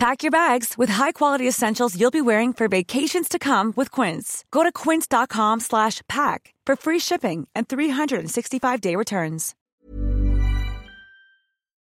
[0.00, 4.46] Pack your bags with high-quality essentials you'll be wearing for vacations to come with Quince.
[4.50, 9.54] Go to quince.com slash pack for free shipping and 365-day returns.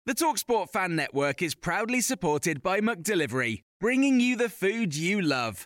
[0.06, 5.66] The TalkSport Fan Network is proudly supported by McDelivery, bringing you the food you love.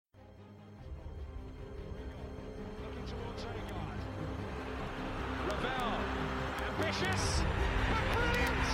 [7.01, 7.09] but
[8.13, 8.67] brilliant.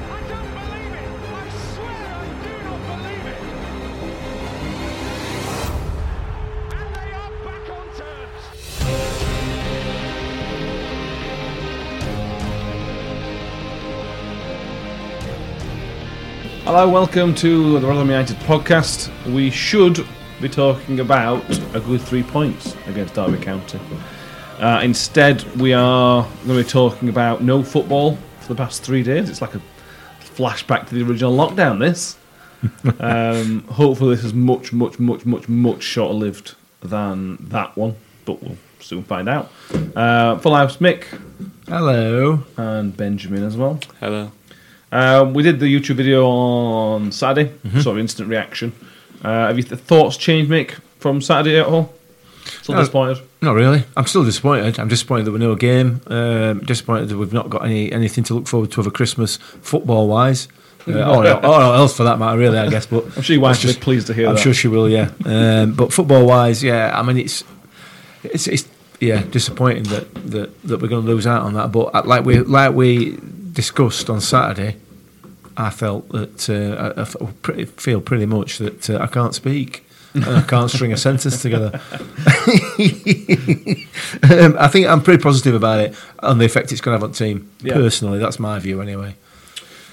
[0.00, 1.08] I don't believe it.
[1.28, 3.38] I swear I do not believe it.
[6.72, 8.42] And they are back on terms.
[16.64, 19.10] Hello, welcome to the Rotherham United podcast.
[19.30, 20.06] We should
[20.40, 21.42] be talking about
[21.74, 23.80] a good three points against Derby County.
[24.58, 29.02] Uh, instead, we are going to be talking about no football for the past three
[29.02, 29.30] days.
[29.30, 29.62] It's like a
[30.20, 31.78] flashback to the original lockdown.
[31.78, 32.16] This.
[33.00, 38.42] um, hopefully, this is much, much, much, much, much shorter lived than that one, but
[38.42, 39.50] we'll soon find out.
[39.94, 41.04] Uh, full house, Mick
[41.68, 42.44] Hello.
[42.56, 43.80] and Benjamin as well.
[44.00, 44.30] Hello.
[44.92, 48.72] Uh, we did the YouTube video on Saturday, sort of instant reaction.
[49.24, 51.92] Uh, have your th- thoughts changed, Mick, from Saturday at all?
[52.62, 52.80] Still No.
[52.82, 53.18] disappointed?
[53.40, 53.84] Not really.
[53.96, 54.78] I'm still disappointed.
[54.78, 56.00] I'm disappointed that we're no game.
[56.08, 60.08] Um, disappointed that we've not got any anything to look forward to over Christmas, football
[60.08, 60.48] wise.
[60.86, 62.84] Uh, or, or else for that matter, really, I guess.
[62.86, 64.40] But I'm sure your wife it's pleased to hear I'm that.
[64.42, 64.88] sure she will.
[64.88, 65.10] Yeah.
[65.24, 66.98] Um, but football wise, yeah.
[66.98, 67.42] I mean, it's
[68.22, 68.68] it's, it's
[69.00, 71.72] yeah disappointing that, that, that we're going to lose out on that.
[71.72, 73.18] But uh, like we like we
[73.52, 74.76] discussed on Saturday,
[75.56, 79.84] I felt that uh, I, I pretty, feel pretty much that uh, I can't speak.
[80.14, 81.72] and I can't string a sentence together.
[84.30, 87.02] um, I think I'm pretty positive about it and the effect it's going to have
[87.04, 87.50] on the team.
[87.62, 87.74] Yeah.
[87.74, 89.16] Personally, that's my view anyway.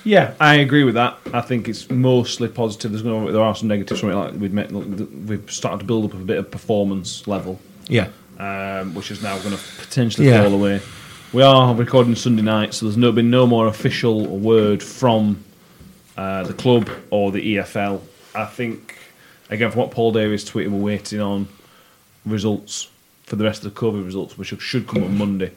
[0.03, 1.17] Yeah, I agree with that.
[1.33, 2.91] I think it's mostly positive.
[2.91, 4.15] There's no, there are some negatives from it.
[4.15, 8.07] Like we've met, we've started to build up a bit of performance level, Yeah.
[8.39, 10.43] um, which is now going to potentially Yeah.
[10.43, 10.81] fall away.
[11.33, 15.43] We are recording Sunday night, so there's no been no more official word from
[16.17, 18.01] uh, the club or the EFL.
[18.33, 18.97] I think
[19.49, 21.47] again from what Paul Davies tweeted, we're waiting on
[22.25, 22.89] results
[23.23, 25.51] for the rest of the COVID results, which should come on Monday.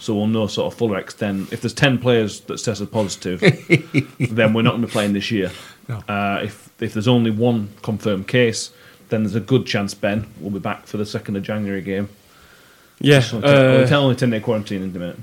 [0.00, 1.52] So we'll know sort of fuller extent.
[1.52, 3.40] If there's ten players that's tested positive,
[4.20, 5.50] then we're not going to be playing this year.
[5.88, 5.96] No.
[6.08, 8.70] Uh, if if there's only one confirmed case,
[9.08, 12.08] then there's a good chance Ben will be back for the second of January game.
[13.00, 13.20] Yeah.
[13.20, 15.18] So uh, tell only ten day quarantine in a minute.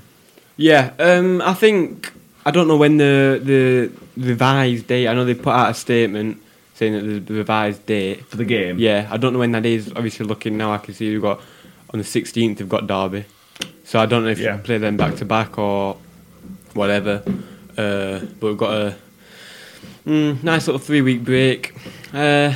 [0.56, 0.92] yeah.
[0.98, 2.12] Um, I think
[2.46, 5.08] I don't know when the the revised date.
[5.08, 6.40] I know they put out a statement
[6.74, 8.24] saying that there's the revised date.
[8.26, 9.90] For the game, Yeah, I don't know when that is.
[9.96, 11.40] Obviously, looking now, I can see we've got
[11.92, 12.58] on the 16th.
[12.60, 13.24] We've got Derby,
[13.84, 14.56] so I don't know if Yeah.
[14.56, 15.96] you play them back to back or
[16.74, 17.22] whatever.
[17.76, 18.96] Uh, but we've got a
[20.06, 21.74] mm, nice little three week break.
[22.14, 22.52] Uh,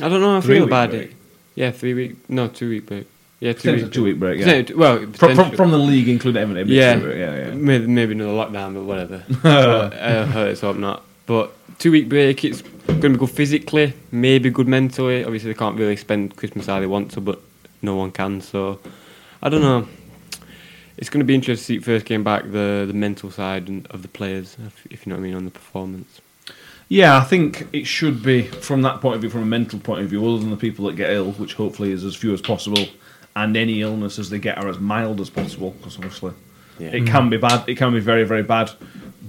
[0.00, 1.02] I don't know how I feel Three-week about break?
[1.10, 1.12] it.
[1.56, 2.16] Yeah, three week.
[2.28, 3.06] No, two week break.
[3.40, 3.92] Yeah, two week.
[3.92, 4.38] two week break.
[4.38, 4.44] Yeah.
[4.46, 6.68] Potentially- Well, From, from, from the league, including Everton.
[6.68, 7.50] yeah, yeah, yeah.
[7.54, 9.22] Maybe, maybe another lockdown, but whatever.
[9.42, 11.02] but, uh, let's hope not.
[11.26, 15.22] But two week break, it's going to be good physically, maybe good mentally.
[15.24, 17.40] Obviously, they can't really spend Christmas how they want to, but
[17.82, 18.40] no one can.
[18.40, 18.78] So
[19.42, 19.86] I don't know.
[20.96, 24.00] It's going to be interesting to see first game back the the mental side of
[24.00, 26.22] the players, if, if you know what I mean, on the performance.
[26.88, 30.00] Yeah, I think it should be from that point of view, from a mental point
[30.02, 32.40] of view, other than the people that get ill, which hopefully is as few as
[32.40, 32.86] possible,
[33.36, 36.32] and any illnesses they get are as mild as possible, because obviously
[36.80, 36.88] Yeah.
[36.88, 37.68] it can be bad.
[37.68, 38.70] It can be very, very bad,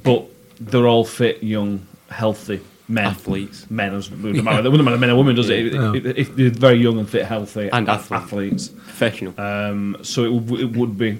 [0.03, 0.25] but
[0.59, 3.05] they're all fit, young, healthy men.
[3.05, 3.69] Athletes.
[3.69, 5.73] Men, as, it wouldn't matter, it wouldn't matter men or women, does it?
[5.73, 5.93] Yeah.
[5.93, 8.23] If, if they're very young and fit, healthy, And ath- athletes.
[8.23, 8.67] athletes.
[8.69, 9.39] Professional.
[9.39, 11.19] Um, so it, w- it would be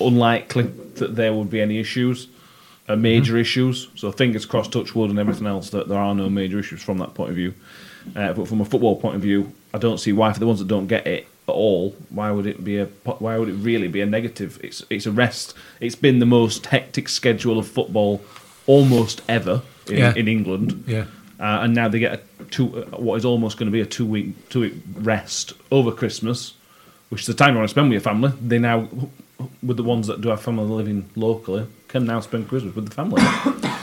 [0.00, 0.62] unlikely
[0.94, 2.28] that there would be any issues,
[2.88, 3.88] uh, major issues.
[3.96, 6.98] So fingers crossed, touch wood, and everything else that there are no major issues from
[6.98, 7.52] that point of view.
[8.14, 10.60] Uh, but from a football point of view, I don't see why for the ones
[10.60, 13.88] that don't get it, at all, why would it be a why would it really
[13.88, 14.60] be a negative?
[14.62, 15.54] It's it's a rest.
[15.80, 18.22] It's been the most hectic schedule of football
[18.66, 20.14] almost ever in, Yeah.
[20.14, 20.84] in England.
[20.86, 21.06] Yeah.
[21.40, 23.86] Uh, and now they get a two, uh, what is almost going to be a
[23.86, 26.54] two week two week rest over Christmas,
[27.10, 28.32] which is the time you want to spend with your family.
[28.40, 28.88] They now,
[29.62, 32.94] with the ones that do have family living locally, can now spend Christmas with the
[32.94, 33.22] family.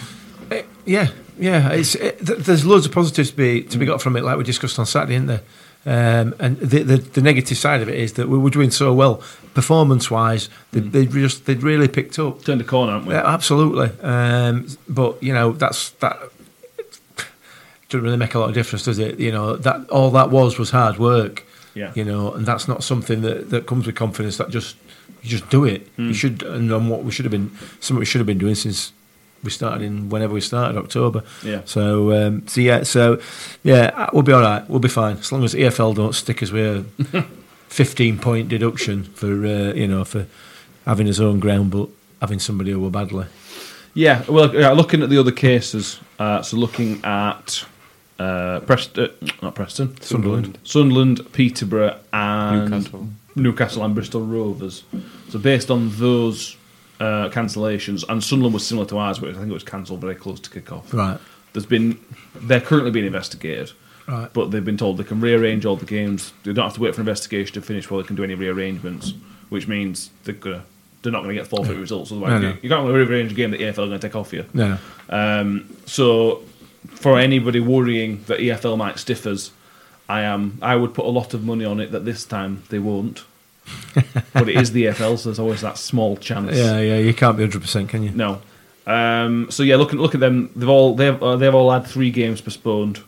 [0.51, 1.07] Eh, yeah,
[1.39, 1.71] yeah.
[1.71, 3.89] It's eh, it, there's loads of positives to be to be mm.
[3.89, 5.41] got from it, like we discussed on Saturday, isn't there?
[5.88, 8.92] Um, and the, the the negative side of it is that we were doing so
[8.92, 9.22] well
[9.54, 10.50] performance wise.
[10.72, 12.44] They, they just they'd really picked up.
[12.44, 13.14] Turned a corner, haven't we?
[13.14, 13.92] Yeah, absolutely.
[14.02, 16.18] Um, but you know that's that
[17.90, 19.20] doesn't really make a lot of difference, does it?
[19.20, 21.46] You know that all that was was hard work.
[21.76, 21.92] Yeah.
[21.94, 24.38] You know, and that's not something that, that comes with confidence.
[24.38, 24.78] That just
[25.22, 25.88] you just do it.
[25.98, 26.08] Hmm.
[26.08, 28.56] You should and on what we should have been something we should have been doing
[28.56, 28.92] since
[29.45, 31.24] we started in whenever we started October.
[31.44, 31.62] Yeah.
[31.65, 33.21] So um, so yeah so
[33.63, 34.68] yeah uh, we'll be all right.
[34.69, 37.21] We'll be fine as long as EFL don't stick us with a
[37.69, 40.27] fifteen point deduction for uh, you know for
[40.86, 41.88] having his own ground but
[42.19, 43.27] having somebody who were badly.
[43.94, 47.63] Yeah, well, yeah, looking at the other cases, uh, so looking at
[48.19, 49.09] uh, Preston,
[49.41, 50.57] not Preston, Sunderland.
[50.63, 53.07] Sunderland, Peterborough, and Newcastle.
[53.36, 54.83] Newcastle and Bristol Rovers.
[55.30, 56.57] So based on those
[57.00, 60.15] uh, cancellations, and Sunderland was similar to ours, but I think it was cancelled very
[60.15, 60.94] close to kick off.
[60.94, 61.18] Right.
[61.53, 62.00] There's been
[62.36, 63.71] they're currently being investigated,
[64.07, 64.30] Right.
[64.33, 66.33] but they've been told they can rearrange all the games.
[66.44, 69.13] They don't have to wait for investigation to finish before they can do any rearrangements,
[69.50, 70.63] which means they're gonna
[71.01, 72.12] they're not going to get forfeit results.
[72.12, 72.47] Otherwise, No, no.
[72.50, 74.44] you, you can't rearrange a game that EFL are going to take off you.
[74.56, 74.77] No.
[75.09, 76.41] Um, so,
[76.88, 79.51] for anybody worrying that EFL might stiff us,
[80.09, 80.57] I am.
[80.63, 83.24] I would put a lot of money on it that this time they won't.
[84.33, 86.56] But it is the EFL, so there's always that small chance.
[86.56, 88.12] Yeah, yeah, you can't be hundred percent, can you?
[88.12, 88.41] No.
[88.88, 90.51] Um, so yeah, look at look at them.
[90.56, 93.01] They've all they've uh, they've all had three games postponed.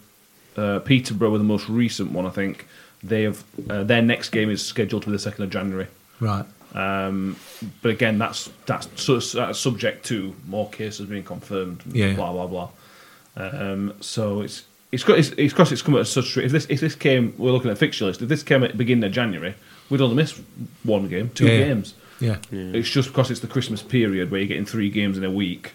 [0.55, 2.67] Uh, Peterborough were the most recent one, I think.
[3.03, 5.87] They have uh, their next game is scheduled for the second of January.
[6.19, 6.45] Right.
[6.73, 7.37] Um,
[7.81, 11.83] but again, that's that's, su- that's subject to more cases being confirmed.
[11.91, 12.13] Yeah.
[12.13, 12.69] Blah blah blah.
[13.35, 16.37] Um, so it's it's got it's, it's because it's come at such.
[16.37, 18.21] If this if this came, we're looking at fixture list.
[18.21, 19.53] If this came at the beginning of January,
[19.89, 20.39] we'd only miss
[20.83, 21.65] one game, two Yeah, yeah.
[21.65, 21.93] games.
[22.19, 22.37] Yeah.
[22.51, 25.73] It's just because it's the Christmas period where you're getting three games in a week.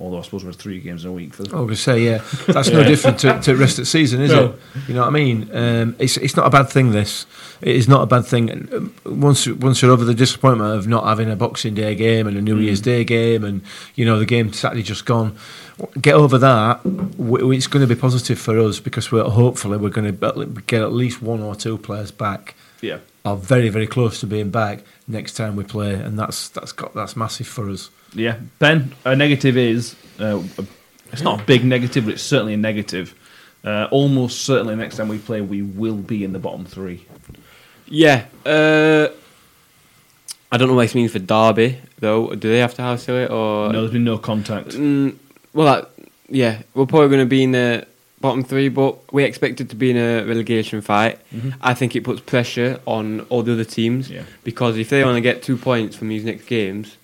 [0.00, 2.68] Although I suppose we're three games in a week for I would say, yeah, that's
[2.70, 4.44] no different to, to rest of the season, is No.
[4.50, 4.54] it?
[4.86, 5.50] You know what I mean?
[5.52, 6.92] Um, it's it's not a bad thing.
[6.92, 7.26] This
[7.60, 8.48] it is not a bad thing.
[8.72, 12.36] Um, Once once you're over the disappointment of not having a Boxing Day game and
[12.36, 13.62] a New Year's Day game, and
[13.96, 15.36] you know the game Saturday just gone,
[16.00, 16.80] get over that.
[17.18, 20.92] It's going to be positive for us because we're hopefully we're going to get at
[20.92, 22.54] least one or two players back.
[22.82, 22.98] yeah.
[23.28, 26.94] Are very very close to being back next time we play, and that's that's got
[26.94, 27.90] that's massive for us.
[28.14, 28.94] Yeah, Ben.
[29.04, 30.42] A negative is uh,
[31.12, 33.14] it's not a big negative, but it's certainly a negative.
[33.64, 37.04] Uh, almost certainly, next time we play, we will be in the bottom three.
[37.86, 38.26] Yeah.
[38.46, 39.08] Uh,
[40.50, 42.34] I don't know what this means for Derby, though.
[42.34, 43.70] Do they have to house to it or?
[43.72, 44.68] no, there's been no contact.
[44.70, 45.16] Mm,
[45.52, 45.90] well, that,
[46.28, 47.86] yeah, we're probably going to be in the
[48.20, 51.18] bottom three, but we expected to be in a relegation fight.
[51.60, 54.16] I think it puts pressure on all the other teams Mm-hmm.
[54.16, 54.22] Yeah.
[54.44, 56.96] because if they only get two points from these next games,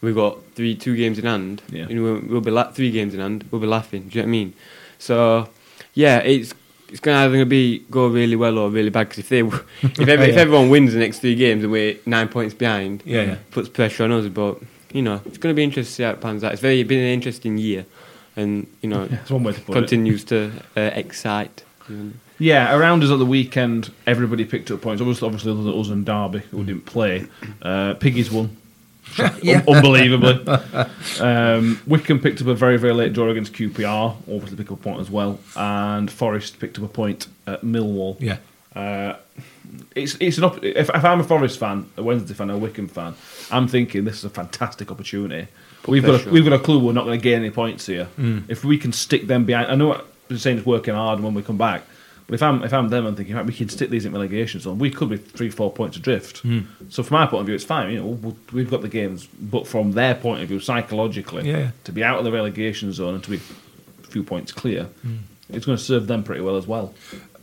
[0.00, 1.62] we've got three two games in hand.
[1.70, 1.86] Yeah.
[1.88, 3.44] You know, we'll, we'll be la- three games in hand.
[3.50, 4.08] We'll be laughing.
[4.08, 4.54] Do you know what I mean?
[4.98, 5.48] So,
[5.94, 6.54] yeah, it's
[6.88, 9.08] it's going to either be go really well or really bad.
[9.08, 9.38] Because if they
[10.02, 10.40] if, every, if Yeah.
[10.42, 13.36] everyone wins the next three games and we're nine points behind, Yeah, yeah.
[13.52, 14.26] puts pressure on us.
[14.28, 14.58] But
[14.92, 16.52] you know, it's going to be interesting to see how it pans out.
[16.52, 17.86] It's very been an interesting year,
[18.36, 19.80] and you know, That's one way to put it.
[19.80, 21.64] continues to uh, excite.
[22.38, 25.00] Yeah, around us at the weekend, everybody picked up points.
[25.02, 27.26] Obviously, obviously other than us and Derby, who didn't play.
[27.60, 28.56] Uh, Piggies won.
[29.18, 30.46] Un- unbelievably.
[31.20, 34.82] um, Wycombe picked up a very, very late draw against QPR, obviously picked up a
[34.82, 35.40] point as well.
[35.56, 38.16] And Forest picked up a point at Millwall.
[38.20, 38.36] Yeah.
[38.74, 39.16] Uh,
[39.94, 42.88] it's it's an op- if, if I'm a Forest fan, a Wednesday fan, a Wycombe
[42.88, 43.14] fan,
[43.50, 45.48] I'm thinking this is a fantastic opportunity.
[45.86, 48.08] we've got a, we've got a clue we're not going to gain any points here.
[48.48, 51.34] If we can stick them behind, I know what you're saying it's working hard when
[51.34, 51.82] we come back.
[52.26, 54.60] But if I'm if I'm them, I'm thinking right, we can stick these in relegation
[54.60, 54.78] zone.
[54.78, 56.42] We could be three four points adrift.
[56.88, 57.90] So from our point of view, it's fine.
[57.92, 61.70] You know, we'll, we've got the games, but from their point of view, psychologically, Yeah.
[61.84, 63.36] to be out of the relegation zone and to be
[64.04, 64.88] a few points clear,
[65.48, 66.94] it's going to serve them pretty well as well.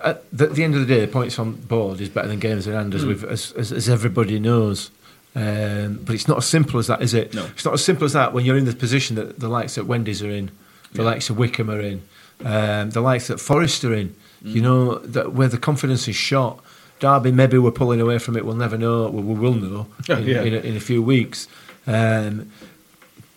[0.02, 2.74] At the, the end of the day, points on board is better than games in
[2.74, 4.92] hand, as, we've, as, as, as everybody knows.
[5.36, 7.34] Um, but it's not as simple as that, is it?
[7.34, 7.46] No.
[7.48, 9.86] It's not as simple as that when you're in the position that the likes that
[9.86, 10.52] Wendy's are in,
[10.94, 12.02] the likes of Wycombe are in,
[12.46, 14.16] um, the likes that Forest are in.
[14.44, 16.64] You know that where the confidence is shot.
[17.00, 18.46] Derby, maybe we're pulling away from it.
[18.46, 19.10] We'll never know.
[19.10, 20.42] We will know in, Yeah.
[20.44, 21.48] in, a, in a few weeks.
[21.88, 22.52] Um,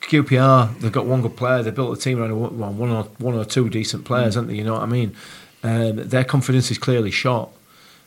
[0.03, 1.63] QPR, they've got one good player.
[1.63, 4.57] They built a team around a, one or one or two decent players, haven't they?
[4.57, 5.15] You know what I mean?
[5.63, 7.51] Um, their confidence is clearly shot.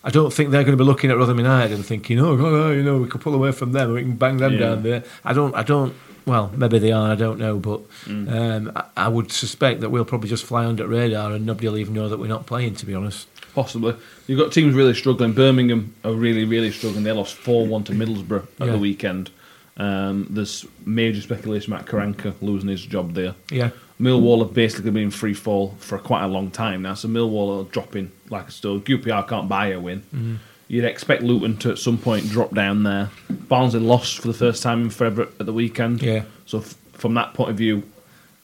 [0.04, 2.72] I don't think they're going to be looking at Rotherham United and thinking, oh, oh,
[2.72, 4.60] you know, we could pull away from them, we can bang them Yeah.
[4.60, 5.04] down there.
[5.24, 5.94] I don't, I don't.
[6.26, 7.12] Well, maybe they are.
[7.12, 8.32] I don't know, but Mm.
[8.32, 11.78] um, I, I would suspect that we'll probably just fly under radar and nobody will
[11.78, 12.76] even know that we're not playing.
[12.76, 13.96] To be honest, Possibly.
[14.26, 15.34] You've got teams really struggling.
[15.34, 17.04] Birmingham are really, really struggling.
[17.04, 18.72] They lost 4 1 to Middlesbrough at Yeah.
[18.74, 19.30] the weekend.
[19.78, 23.36] Um, there's major speculation about Karanka losing his job there.
[23.52, 23.70] yeah,
[24.04, 27.62] Millwall have basically been in free fall for quite a long time now, so Millwall
[27.62, 28.82] are dropping like a stone.
[28.82, 30.02] QPR can't buy a win.
[30.14, 30.36] Mm-hmm.
[30.68, 33.10] You'd expect Luton to at some point drop down there.
[33.30, 36.02] Barnsley lost for the first time in forever at the weekend.
[36.02, 36.24] Yeah.
[36.46, 37.84] So f- from that point of view,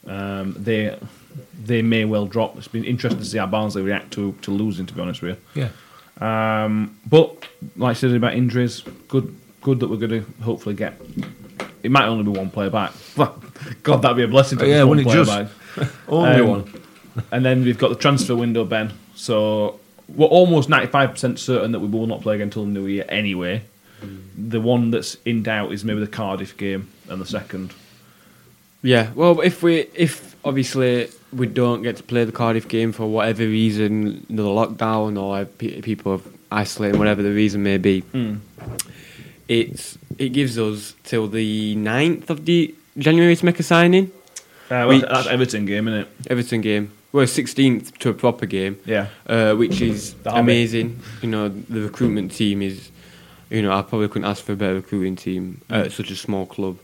[0.08, 0.98] um, they
[1.66, 2.58] they may well drop.
[2.58, 4.86] It's been interesting to see how Barnsley react to to losing.
[4.86, 5.64] To be honest with you.
[5.64, 6.64] yeah.
[6.64, 11.00] Um, but like I said about injuries, good good that we're going to hopefully get.
[11.84, 12.92] It might only be one player back.
[13.84, 14.58] God, that'd be a blessing.
[14.60, 15.78] To Yeah, have one wouldn't it player just?
[15.78, 15.90] back.
[16.08, 16.74] Only Um, one.
[17.32, 18.92] And then we've got the transfer window, Ben.
[19.16, 19.80] So
[20.16, 22.86] we're almost ninety five percent certain that we will not play again until the new
[22.88, 23.64] year anyway.
[24.38, 27.74] The one that's in doubt is maybe the Cardiff game and the second.
[28.82, 33.06] Yeah, well, if we if obviously we don't get to play the Cardiff game for
[33.08, 38.04] whatever reason, the lockdown or people have isolated, whatever the reason may be,
[39.50, 44.12] it's it gives us till the 9th of the January to make a signing.
[44.70, 46.08] Uh, Which- that's Everton game, isn't it?
[46.30, 46.92] Everton game.
[47.12, 48.78] Well, 16th to a proper game.
[48.86, 49.08] Yeah.
[49.26, 51.00] uh, which is amazing.
[51.24, 52.92] You know, the recruitment team is,
[53.50, 56.46] you know, I probably couldn't ask for a better recruiting team at such a small
[56.46, 56.78] club.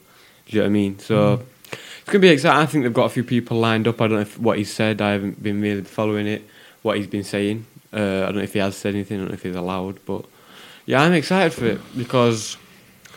[0.47, 0.97] Do you know what I mean?
[0.99, 2.59] So it's going to be exciting.
[2.59, 4.01] I think they've got a few people lined up.
[4.01, 4.99] I don't know if what he's said.
[4.99, 6.43] I haven't been really following it.
[6.81, 7.65] What he's been saying.
[7.93, 9.17] Uh, I don't know if he has said anything.
[9.17, 9.99] I don't know if he's allowed.
[10.07, 10.25] But
[10.87, 12.57] yeah, I'm excited for it because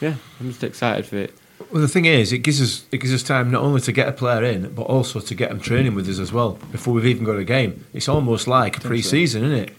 [0.00, 1.34] yeah, I'm just excited for it.
[1.72, 4.08] Well, the thing is, it gives us it gives us time not only to get
[4.08, 7.06] a player in, but also to get them training with us as well before we've
[7.06, 7.84] even got a game.
[7.92, 9.76] It's almost like a pre-season, isn't it?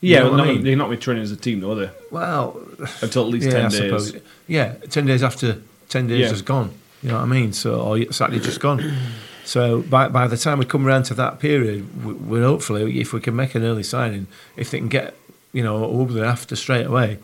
[0.00, 0.64] Yeah, You know well, what I not, mean?
[0.64, 1.90] they're not retraining as a team, though, are they?
[2.10, 2.60] Well,
[3.00, 3.76] Until at least yeah, 10 I days.
[4.06, 4.22] suppose.
[4.46, 6.28] Yeah, ten days after ten days Yeah.
[6.28, 6.72] has gone.
[7.02, 7.52] You know what I mean?
[7.54, 8.80] So or exactly just gone.
[9.46, 13.12] So by by the time we come around to that period, we, we hopefully, if
[13.12, 15.14] we can make an early signing, if they can get
[15.52, 17.18] you know over after straight away,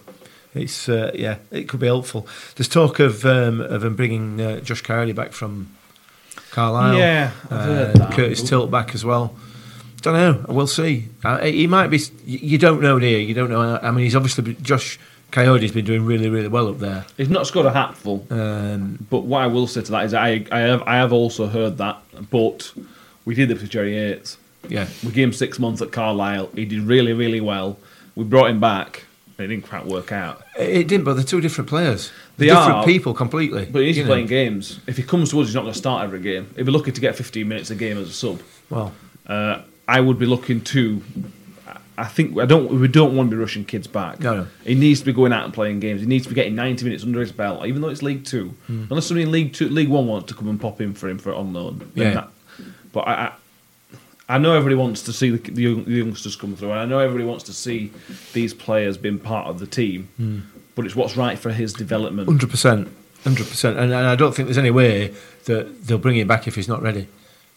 [0.55, 2.27] it's uh, yeah, it could be helpful.
[2.57, 5.75] There's talk of um, of them bringing uh, Josh Kayode back from
[6.51, 6.99] Carlisle.
[6.99, 8.11] Yeah, uh.
[8.13, 9.35] Curtis Tilt back as well.
[10.03, 10.45] Don't know.
[10.49, 11.09] We'll see.
[11.25, 12.01] Uh, he might be.
[12.25, 13.19] You don't know, do you?
[13.19, 13.79] You don't know.
[13.83, 14.99] I mean, he's obviously Josh
[15.31, 17.05] Kayode's been doing really, really well up there.
[17.17, 18.27] He's not scored a hatful.
[18.31, 21.47] Um, But what I will say to that is, I I have I have also
[21.49, 21.99] heard that,
[22.31, 22.73] but
[23.25, 24.39] we did this with Jerry Yates.
[24.69, 26.49] yeah, We gave him six months at Carlisle.
[26.55, 27.79] He did really really well.
[28.17, 29.05] We brought him back.
[29.41, 30.43] It didn't quite work out.
[30.59, 31.05] it didn't.
[31.05, 32.11] But they're two different players.
[32.37, 33.67] They They're different are, people completely.
[33.67, 34.09] But he's you know.
[34.11, 34.81] playing games.
[34.87, 36.49] If he comes to us, he's not going to start every game.
[36.57, 38.41] He'd be lucky to get 15 minutes a game as a sub.
[38.69, 38.93] Well,
[39.27, 41.03] Uh, I would be looking to.
[41.99, 42.71] I think I don't.
[42.81, 44.21] We don't want to be rushing kids back.
[44.21, 44.47] No, no.
[44.65, 46.01] He needs to be going out and playing games.
[46.01, 48.55] He needs to be getting 90 minutes under his belt, even though it's League Two.
[48.69, 48.85] Hmm.
[48.89, 51.19] Unless somebody in League Two, League One wants to come and pop in for him
[51.19, 51.91] for on loan.
[51.95, 52.11] Yeah.
[52.15, 52.29] that-
[52.93, 53.33] but I,
[54.31, 56.81] I, I know everybody wants to see the, the, young, the youngsters come through, and
[56.81, 57.93] I know everybody wants to see
[58.33, 60.09] these players being part of the team.
[60.17, 60.39] Hmm.
[60.75, 62.29] But it's what's right for his development.
[62.29, 62.89] hundred percent,
[63.25, 63.79] hundred percent.
[63.79, 65.13] And and I don't think there's any way
[65.45, 67.07] that they'll bring him back if he's not ready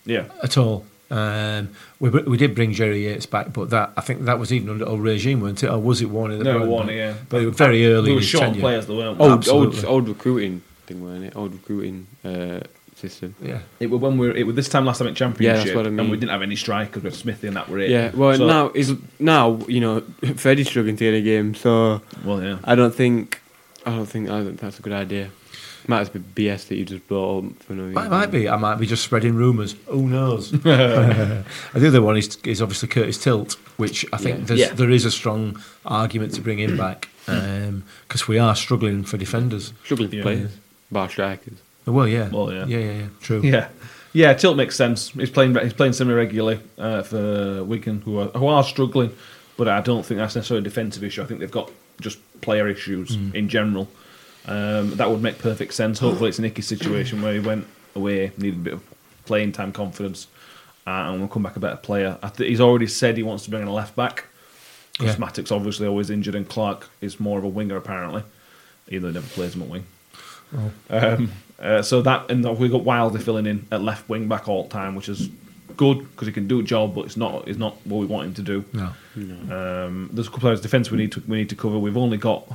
[0.06, 0.26] Yeah.
[0.42, 0.86] at all.
[1.12, 4.70] Um, we we did bring Jerry Yates back, but that I think that was even
[4.70, 5.70] under old regime, wasn't it?
[5.70, 6.40] Or was it Warney?
[6.40, 6.96] that No, brought him back?
[6.96, 7.14] yeah.
[7.30, 8.06] But it was very early.
[8.06, 8.62] We in were his short on tenure.
[8.62, 9.26] players, though, weren't we?
[9.26, 11.36] Old, old, old recruiting thing, weren't it?
[11.36, 12.62] Old recruiting uh,
[12.98, 13.36] system.
[13.42, 15.64] Yeah, It was when we were, it was this time last time at Championship, Yeah,
[15.64, 16.00] that's what I mean.
[16.02, 17.04] and we didn't have any strikers.
[17.04, 17.90] We had Smithy, and that were it.
[17.90, 20.02] Yeah, well So- now is now you know
[20.36, 22.58] Freddie's struggling to get a game, so Well, yeah.
[22.64, 23.42] I don't think
[23.86, 25.30] I don't think I don't that's a good idea.
[25.86, 27.96] Might just be BS that you just brought up for no reason.
[27.96, 28.48] might, might be.
[28.48, 29.76] I might be just spreading rumours.
[29.88, 30.50] Who knows?
[30.64, 31.44] the
[31.76, 34.46] other one is, is obviously Curtis Tilt, which I think Yeah.
[34.46, 34.74] there's, Yeah.
[34.74, 39.18] there is a strong argument to bring him back um, because we are struggling for
[39.18, 39.74] defenders.
[39.84, 40.22] struggling for Yeah.
[40.24, 40.52] players,
[40.90, 41.58] bar strikers.
[41.86, 42.66] Well, yeah, Well, yeah.
[42.66, 43.08] yeah, yeah, yeah.
[43.22, 43.42] True.
[43.44, 43.68] Yeah,
[44.14, 44.34] yeah.
[44.34, 45.10] Tilt makes sense.
[45.10, 45.56] He's playing.
[45.56, 49.12] He's playing semi regularly uh, for Wigan, who are who are struggling,
[49.58, 51.22] but I don't think that's necessarily a defensive issue.
[51.22, 51.70] I think they've got
[52.02, 53.88] just player issues in general.
[54.46, 56.00] Um, that would make perfect sense.
[56.00, 58.84] Hopefully, it's an icky situation where he went away, needed a bit of
[59.26, 60.28] playing time confidence,
[60.88, 62.18] uh, and will come back a better player.
[62.24, 64.26] I think he's already said he wants to bring in a left back.
[64.98, 65.20] Because Yeah.
[65.26, 68.24] Mattock's obviously always injured, and Clark is more of a winger apparently,
[68.90, 69.86] even though he never plays him at wing.
[70.90, 71.32] Um,
[71.64, 74.70] uh, so that and we've got Wilder filling in at left wing back all the
[74.70, 75.30] time, which is
[75.78, 78.28] good because he can do a job, but it's not it's not what we want
[78.28, 78.66] him to do.
[78.74, 78.90] No.
[79.86, 81.80] Um, there's a couple of defence we need to we need to cover.
[81.80, 82.48] We've only got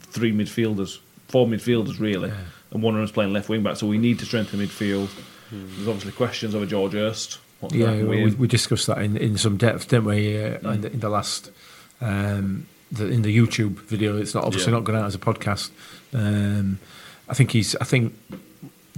[0.00, 2.32] three midfielders, four midfielders really,
[2.72, 3.76] and one of them's playing left wing back.
[3.76, 5.08] So we need to strengthen midfield.
[5.50, 7.38] There's obviously questions over George Hirst.
[7.60, 10.92] What's Yeah, we, we discussed that in, in some depth, didn't we, uh, in, the,
[10.92, 11.50] in the last
[12.00, 14.18] um, the, in the YouTube video.
[14.18, 14.78] It's not obviously Yeah.
[14.78, 15.70] not going out as a podcast.
[16.12, 16.78] Um,
[17.28, 17.74] I think he's.
[17.76, 18.14] I think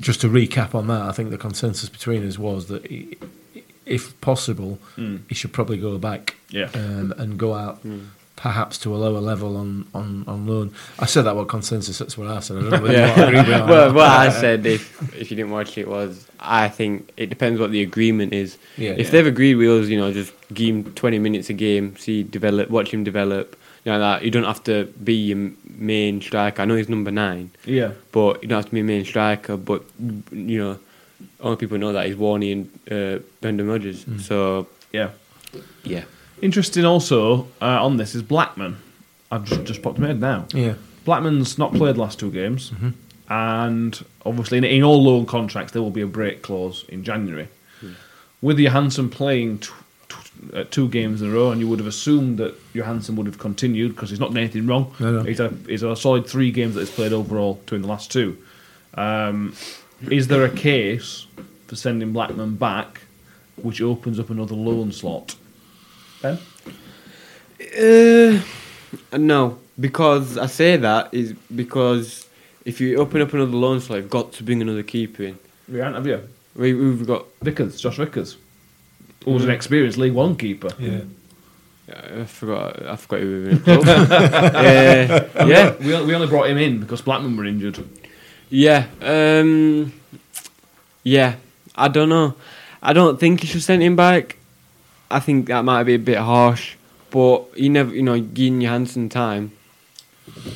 [0.00, 3.16] just to recap on that, I think the consensus between us was that he,
[3.86, 4.78] if possible,
[5.28, 6.36] he should probably go back.
[6.50, 6.70] Yeah.
[6.74, 7.80] Um, and go out.
[8.36, 10.72] Perhaps to a lower level on, on, on loan.
[11.00, 11.98] I said that what consensus.
[11.98, 12.58] That's what I said.
[12.58, 15.32] I don't know whether you agree with that or well, what I said, if if
[15.32, 18.56] you didn't watch it, was I think it depends what the agreement is.
[18.76, 18.90] Yeah.
[18.90, 19.10] if Yeah.
[19.10, 22.70] they've agreed with us, you know, just give him twenty minutes a game, see develop,
[22.70, 23.56] watch him develop.
[23.88, 26.60] You know that you don't have to be your main striker.
[26.60, 27.92] I know he's number nine, Yeah.
[28.12, 29.56] but you don't have to be a main striker.
[29.56, 29.82] But
[30.30, 30.78] you know,
[31.40, 34.04] only people know that he's Warney and uh, Brendan Rodgers.
[34.04, 34.20] Mm.
[34.20, 35.12] So Yeah.
[35.84, 36.04] yeah,
[36.42, 38.76] Interesting also uh, on this is Blackman.
[39.32, 40.44] I've just, just popped my head now.
[40.52, 40.74] yeah,
[41.06, 42.72] Blackman's not played the last two games,
[43.30, 47.48] and obviously in, in all loan contracts there will be a break clause in January.
[48.42, 49.72] With Johansson playing t- t-
[50.52, 53.38] uh, two games in a row, and you would have assumed that Johansson would have
[53.38, 54.94] continued because he's not done anything wrong.
[54.98, 55.22] No, no.
[55.22, 58.10] He's, a, he's a solid three games that he's played overall, two in the last
[58.10, 58.36] two.
[58.94, 59.54] Um,
[60.10, 61.26] is there a case
[61.66, 63.02] for sending Blackman back,
[63.56, 65.36] which opens up another loan slot?
[66.22, 66.38] Ben?
[67.78, 68.40] Uh,
[69.16, 72.28] no, because I say that is because
[72.64, 75.38] if you open up another loan slot, you've got to bring another keeper in.
[75.68, 76.28] We haven't, have you?
[76.54, 77.26] We, we've got.
[77.42, 78.36] Vickers, Josh Vickers,
[79.28, 80.68] who was an experienced League One keeper.
[80.78, 81.00] yeah.
[82.20, 82.82] I forgot.
[82.86, 83.88] I forgot you were in the club.
[83.88, 87.78] uh, yeah, We, we only brought him in because Blackman were injured.
[88.50, 89.90] yeah, um,
[91.02, 91.36] yeah.
[91.74, 92.34] I don't know.
[92.82, 94.36] I don't think you should send him back.
[95.10, 96.76] I think that might be a bit harsh,
[97.10, 99.52] but you never, you know, giving Johansson time.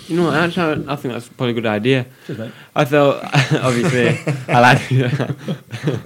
[0.09, 2.07] You know, what, actually, I think that's probably a good idea.
[2.77, 3.25] I thought,
[3.55, 4.83] obviously, I like.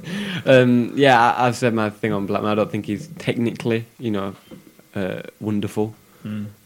[0.46, 2.50] um, yeah, I, I've said my thing on Blackman.
[2.50, 4.34] I don't think he's technically, you know,
[4.94, 5.94] uh, wonderful,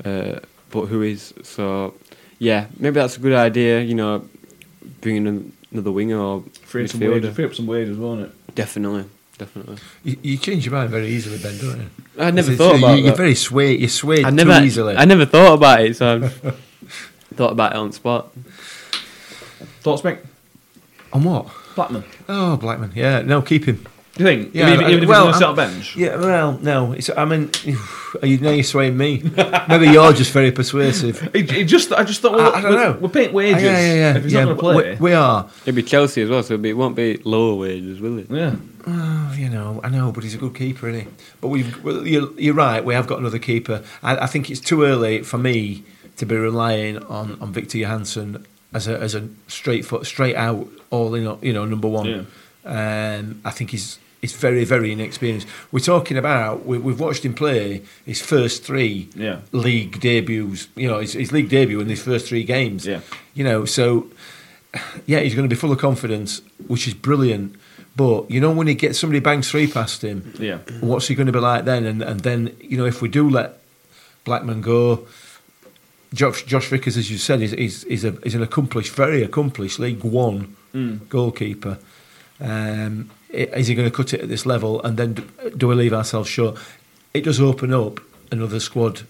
[0.05, 1.35] uh, but who is?
[1.43, 1.95] So,
[2.39, 3.81] yeah, maybe that's a good idea.
[3.83, 4.29] You know,
[5.01, 7.13] bringing an- another winger or Free up some midfielder.
[7.15, 8.55] wages, free up some wages, won't it?
[8.55, 9.05] Definitely,
[9.39, 9.77] definitely.
[10.05, 11.91] You, you change your mind very easily, Ben, don't you?
[12.19, 13.81] I never thought you, about You're very swayed.
[13.81, 14.97] You're swayed I never, too easily.
[14.97, 16.33] I never thought about it, so I've
[17.35, 18.33] thought about it on the spot.
[19.83, 20.19] Thoughts, Mick?
[21.13, 21.47] On what?
[21.75, 22.05] Blackman.
[22.29, 22.93] Oh, Blackman.
[22.95, 23.87] Yeah, no, keep him.
[24.19, 24.55] You think?
[24.55, 25.97] Yeah, even, I- even if well, he's going to I'm- sit on bench?
[25.97, 26.93] Yeah, well, no.
[26.93, 27.51] It's, I mean,
[28.21, 29.23] are you, now you're swaying me.
[29.69, 31.31] Maybe you're just very persuasive.
[31.35, 32.99] It, it just, I just thought, well, I- I don't we're, know.
[33.01, 33.63] we're paying wages.
[33.63, 34.17] yeah, yeah, yeah.
[34.19, 35.49] If he's yeah, not going to play, we, we are.
[35.65, 38.27] It'll be Chelsea as well, so it'll be, it won't be lower wages, will it?
[38.31, 38.57] yeah.
[38.87, 41.09] Oh, you know, I know, but he's a good keeper, isn't he?
[41.41, 42.85] But we've, well, you're, you're right.
[42.85, 43.85] We have got another keeper.
[44.03, 45.85] I, I think it's too early for me
[46.17, 50.69] to be relying on, on Viktor Johansson as a as a straight foot, straight out,
[50.91, 52.27] all in, you know, number one.
[52.65, 55.49] Um, I think he's he's very very inexperienced.
[55.73, 59.41] We're talking about we, we've watched him play his first three Yeah.
[59.53, 60.69] league debuts.
[60.77, 62.87] You know, his, his league debut in his first three games.
[62.87, 63.01] Yeah.
[63.35, 64.07] You know, so
[65.07, 67.57] yeah, he's going to be full of confidence, which is brilliant.
[67.97, 70.59] But you know, when he gets somebody bangs three past him, Yeah.
[70.81, 71.87] what's he going to be like then?
[71.87, 73.59] And and then you know, if we do let
[74.25, 75.07] Blackman go,
[76.13, 79.79] Josh, Josh Vickers, as you said, is is is, a, is an accomplished, very accomplished
[79.79, 80.57] League One
[81.09, 81.79] goalkeeper.
[82.41, 84.83] Um, is he going to cut it at this level?
[84.83, 85.25] And then do,
[85.57, 86.59] do we leave ourselves short?
[87.15, 88.01] It does open up
[88.33, 89.03] another squad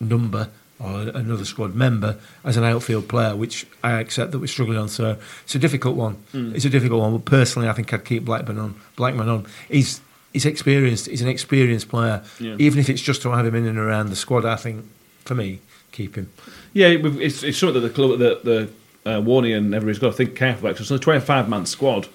[0.00, 4.78] number or another squad member as an outfield player, which I accept that we're struggling
[4.78, 4.88] on.
[4.88, 6.22] So it's a difficult one.
[6.54, 7.12] It's a difficult one.
[7.12, 8.74] But personally, I think I'd keep Blackman on.
[8.96, 9.46] Blackman on.
[9.68, 10.00] He's
[10.32, 11.06] he's experienced.
[11.06, 12.22] He's an experienced player.
[12.40, 12.56] Yeah.
[12.58, 14.84] Even if it's just to have him in and around the squad, I think
[15.24, 15.60] for me,
[15.94, 16.30] keep him.
[16.72, 18.40] Yeah, it's, it's something that the club, the,
[19.04, 20.76] the uh, Warney and everybody's got to think careful about.
[20.76, 22.08] 'cause it's a 25 man squad.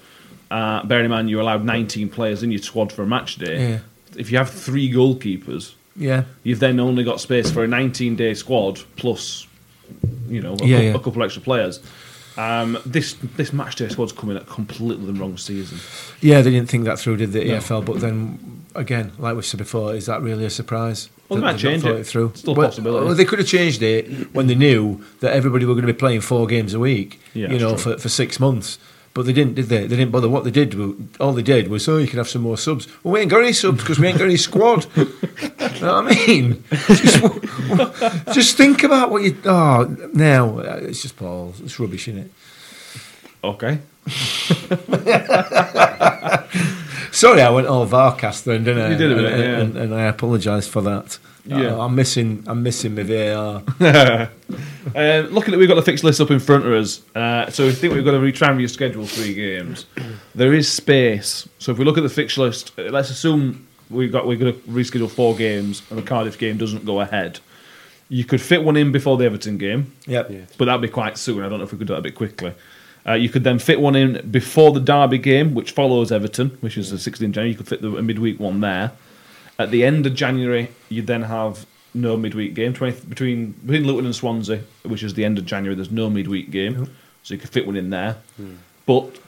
[0.50, 3.70] Uh, bearing in mind you're allowed 19 players in your squad for a match day.
[3.70, 3.78] Yeah.
[4.16, 6.24] If you have three goalkeepers, Yeah.
[6.42, 9.46] you've then only got space for a 19 day squad plus,
[10.28, 10.94] you know, a, Yeah, cou- yeah.
[10.94, 11.80] a couple extra players.
[12.36, 15.78] Um, this this match day squad's coming at completely the wrong season.
[16.20, 17.56] Yeah, they didn't think that through, did the No.
[17.56, 17.84] EFL?
[17.84, 21.08] But then again, like we said before, is that really a surprise?
[21.28, 22.06] Well, they might change thought it.
[22.06, 22.32] through.
[22.34, 23.06] Still well, possibility.
[23.06, 25.98] well, they could have changed it when they knew that everybody were going to be
[25.98, 27.20] playing four games a week.
[27.34, 28.78] Yeah, you know, for, for six months.
[29.12, 29.88] But they didn't, did they?
[29.88, 30.28] They didn't bother.
[30.28, 30.72] What they did,
[31.18, 32.86] all they did was, oh, you can have some more subs.
[33.02, 34.86] Well, we ain't got any subs because we ain't got any squad.
[34.96, 35.04] you
[35.80, 36.62] know what I mean?
[36.70, 39.36] Just, just think about what you.
[39.44, 41.60] Oh, now uh, it's just balls.
[41.60, 42.30] It's rubbish, isn't it?
[43.42, 43.78] Okay.
[47.12, 48.90] Sorry, I went all Varcast then, didn't I?
[48.92, 49.58] You did a bit, and, yeah.
[49.60, 51.18] and, and I apologise for that.
[51.44, 51.70] Yeah.
[51.74, 52.44] Oh, I'm missing.
[52.46, 53.62] I'm missing my VAR.
[54.96, 57.68] Uh, looking at we've got the fixed list up in front of us, uh, so
[57.68, 59.84] I think we've got to re- try and reschedule three games.
[60.34, 64.08] There is space, so if we look at the fixed list, uh, let's assume we
[64.08, 67.40] got we're going to reschedule four games and the Cardiff game doesn't go ahead.
[68.08, 70.30] You could fit one in before the Everton game, Yep.
[70.30, 70.38] Yeah.
[70.56, 71.44] but that'd be quite soon.
[71.44, 72.54] I don't know if we could do that a bit quickly.
[73.06, 76.76] Uh, you could then fit one in before the Derby game, which follows Everton, which
[76.76, 77.50] is the 16th January.
[77.50, 78.92] You could fit the a midweek one there.
[79.58, 84.06] At the end of January, you then have no midweek game 20, between between Luton
[84.06, 85.74] and Swansea, which is the end of January.
[85.74, 86.90] There's no midweek game,
[87.22, 88.16] so you could fit one in there.
[88.86, 89.18] But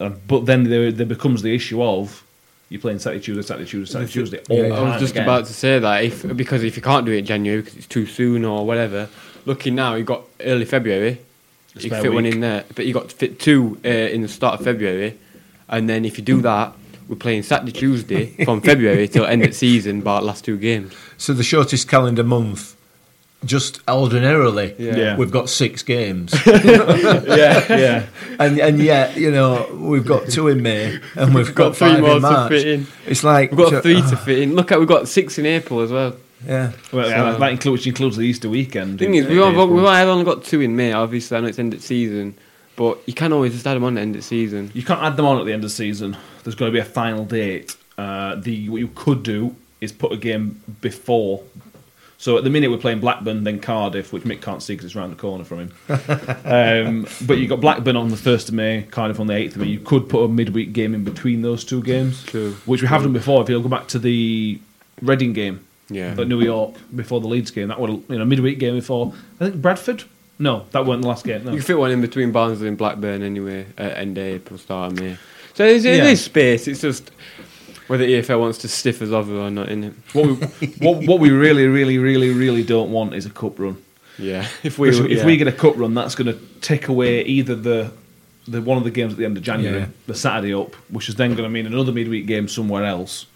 [0.00, 2.22] uh, but then there, there becomes the issue of
[2.68, 4.40] you're playing Saturday, Tuesday, Saturday, Tuesday, Saturday, Tuesday.
[4.50, 4.74] All Yeah, the yeah.
[4.74, 5.22] I was just again.
[5.24, 7.86] about to say that if because if you can't do it in January because it's
[7.86, 9.08] too soon or whatever.
[9.44, 11.20] Looking now, you've got early February.
[11.76, 14.22] A You can fit one in there, but you got to fit two uh, in
[14.22, 15.18] the start of February,
[15.68, 16.72] and then if you do that,
[17.08, 20.92] we're playing Saturday, Tuesday from February till end of season, but last two games.
[21.18, 22.74] So the shortest calendar month,
[23.44, 24.96] just ordinarily, Yeah.
[24.96, 25.16] Yeah.
[25.16, 28.06] we've got six games, yeah, yeah.
[28.40, 32.00] and and yet you know we've got two in May and we've got, got three
[32.00, 32.86] more in to fit in.
[33.06, 34.54] It's like We've got so- three to fit in.
[34.54, 36.16] Look at we've got six in April as well.
[36.46, 38.98] Yeah, Well, yeah, So- that includes, which includes the Easter weekend.
[38.98, 39.68] thing in- is, we've April.
[39.68, 40.92] we have only got two in May.
[40.92, 42.34] Obviously, I know it's end of season,
[42.76, 44.70] but you can always just add them on at end of season.
[44.74, 46.16] You can't add them on at the end of season.
[46.44, 47.74] There's got to be a final date.
[47.96, 51.42] Uh, the what you could do is put a game before.
[52.18, 54.94] So at the minute we're playing Blackburn, then Cardiff, which Mick can't see because it's
[54.94, 55.72] round the corner from him.
[56.44, 59.62] um, but you've got Blackburn on the first of May, Cardiff on the eighth of
[59.62, 59.68] May.
[59.68, 62.52] You could put a midweek game in between those two games, True.
[62.66, 63.42] which we have done before.
[63.42, 64.58] If you'll go back to the
[65.02, 66.14] Reading game Yeah.
[66.18, 69.12] at New York before the Leeds game, that would you know midweek game before.
[69.40, 70.04] I think Bradford.
[70.38, 71.44] No, that weren't the last game.
[71.44, 71.52] No.
[71.52, 74.92] You can fit one in between Barnsley and Blackburn anyway, at end of April, start
[74.92, 75.16] of May.
[75.54, 76.04] So there's, Yeah.
[76.04, 76.68] there's space.
[76.68, 77.10] It's just
[77.86, 79.92] whether EFL wants to stiff us over or not, in it.
[80.12, 83.78] What we, what, what we really, really, really, really don't want is a cup run.
[84.18, 84.46] Yeah.
[84.62, 85.24] If we Because if yeah.
[85.26, 87.90] we get a cup run, that's going to take away either the
[88.48, 89.86] the one of the games at the end of January, Yeah.
[90.06, 93.26] the Saturday up, which is then going to mean another midweek game somewhere else.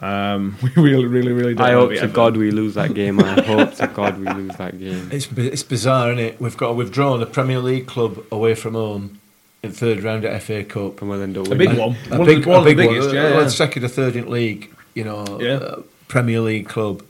[0.00, 1.66] Um, we really, really, really don't.
[1.66, 3.20] I hope to ever- God we lose that game.
[3.20, 5.08] I hope to God we lose that game.
[5.12, 6.40] it's it's bizarre, isn't it?
[6.40, 9.20] We've got withdrawn a Premier League club away from home
[9.62, 10.98] in third round at FA Cup.
[10.98, 11.96] From well end up A big one.
[12.10, 13.06] A one big, of the, one a of the big biggest.
[13.08, 13.14] one.
[13.16, 13.48] Yeah, yeah.
[13.48, 15.54] second or third in league, you know, Yeah.
[15.54, 17.02] uh, Premier League club.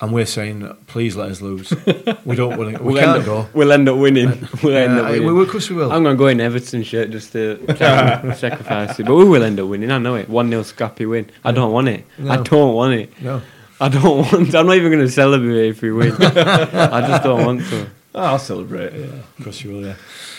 [0.00, 1.72] And we're saying, please let us lose.
[2.24, 2.82] we don't want to.
[2.82, 3.48] We We'll can't end go.
[3.52, 4.48] We'll end up winning.
[4.62, 5.34] We'll end Yeah, up I- winning.
[5.34, 5.90] we- of course we will.
[5.90, 7.58] I'm going to go in Everton shirt just to
[8.36, 9.06] sacrifice it.
[9.06, 9.90] But we will end up winning.
[9.90, 10.28] I know it.
[10.28, 11.28] 1 0 scrappy win.
[11.44, 12.04] I don't want it.
[12.28, 13.20] I don't want it.
[13.20, 13.42] No.
[13.80, 16.12] I don't want I'm not even going to celebrate if we win.
[16.12, 17.88] I just don't want to.
[18.14, 18.92] Oh, I'll celebrate.
[18.92, 19.94] Yeah, Of course you will, yeah.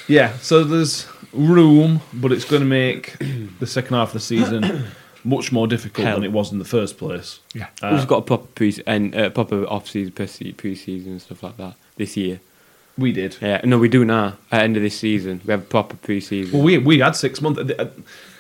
[0.08, 3.18] Yeah, so there's room, but it's going to make
[3.60, 4.86] the second half of the season
[5.24, 6.16] much more difficult Hell.
[6.16, 7.40] than it was in the first place.
[7.54, 7.68] Yeah.
[7.82, 10.28] Uh, We've got a proper pre and uh, proper off season, pre
[10.76, 12.40] season and stuff like that this year.
[12.98, 13.38] we did.
[13.42, 14.38] Yeah, no, we do now.
[14.52, 16.54] At end of this season, we have a proper pre season.
[16.54, 17.60] Well, we we had six months.
[17.60, 17.90] uh,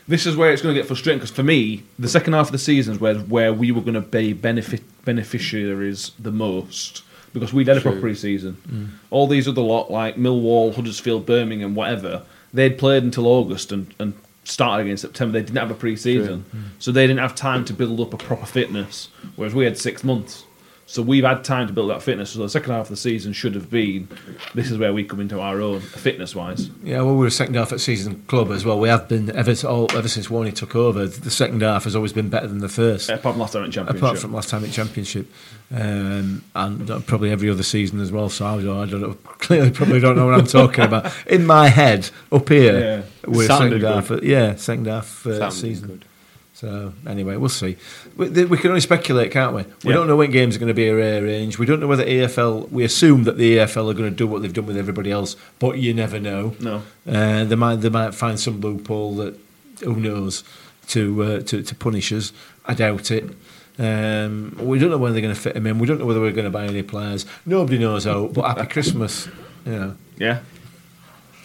[0.07, 2.51] This is where it's going to get frustrating because for me, the second half of
[2.51, 7.53] the season is where where we were going to be benefit beneficiaries the most because
[7.53, 8.01] we'd had a proper True.
[8.01, 8.97] pre-season.
[9.11, 14.13] All these other lot like Millwall, Huddersfield, Birmingham, whatever, they'd played until August and, and
[14.49, 15.39] started again in September.
[15.39, 16.45] They didn't have a pre-season,
[16.79, 19.09] so they didn't have time to build up a proper fitness.
[19.35, 20.45] Whereas we had six months.
[20.85, 22.31] So we've had time to build that fitness.
[22.31, 24.07] So the second half of the season should have been.
[24.55, 26.71] This is where we come into our own fitness wise.
[26.81, 28.79] Yeah, well, we were second half at season club as well.
[28.79, 31.05] We have been ever all, ever since Warney took over.
[31.05, 33.07] The second half has always been better than the first.
[33.07, 34.01] Apart from last time at championship.
[34.01, 35.27] Apart from last time in championship,
[35.71, 38.29] um, and uh, probably every other season as well.
[38.29, 39.13] So I don't, I don't know.
[39.37, 41.13] Clearly, probably don't know what I'm talking about.
[41.27, 43.01] In my head, up here, Yeah.
[43.27, 44.11] We're second half.
[44.23, 45.87] Yeah, second half uh, season.
[45.87, 46.05] good.
[46.53, 47.77] So anyway, we'll see.
[48.17, 49.63] We, th- we can only speculate, can't we?
[49.63, 49.93] We Yeah.
[49.93, 51.57] don't know when games are going to be rearranged.
[51.57, 52.69] We don't know whether EFL.
[52.69, 55.37] We assume that the EFL are going to do what they've done with everybody else,
[55.59, 56.55] but you never know.
[56.59, 56.83] No.
[57.07, 59.39] Uh, they might they might find some loophole that
[59.85, 60.43] who knows
[60.87, 62.33] to uh, to, to punish us.
[62.65, 63.29] I doubt it.
[63.77, 65.79] Um, we don't know when they're going to fit him in.
[65.79, 67.25] We don't know whether we're going to buy any players.
[67.45, 68.27] Nobody knows how.
[68.27, 69.29] But happy Christmas.
[69.65, 69.95] You know.
[70.17, 70.39] Yeah.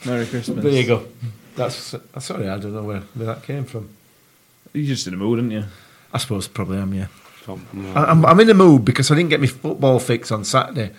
[0.04, 0.60] Merry Christmas.
[0.64, 1.06] There you go.
[1.56, 2.48] That's uh, sorry.
[2.48, 3.88] I don't know where, where that came from.
[4.72, 5.64] You're just in a mood, aren't you?
[6.12, 6.92] I suppose probably am.
[6.94, 7.06] Yeah.
[7.48, 10.90] I- I'm, I'm in the mood because I didn't get my football fix on Saturday.